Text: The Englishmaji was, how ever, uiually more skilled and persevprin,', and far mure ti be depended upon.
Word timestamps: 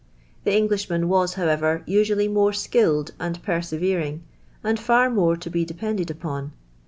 The 0.45 0.51
Englishmaji 0.59 1.05
was, 1.05 1.35
how 1.35 1.45
ever, 1.47 1.83
uiually 1.87 2.27
more 2.27 2.53
skilled 2.53 3.11
and 3.19 3.39
persevprin,', 3.43 4.21
and 4.63 4.79
far 4.79 5.11
mure 5.11 5.35
ti 5.35 5.51
be 5.51 5.63
depended 5.63 6.09
upon. 6.09 6.53